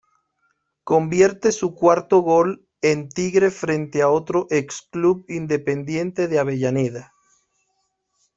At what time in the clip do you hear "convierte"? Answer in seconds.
0.83-1.51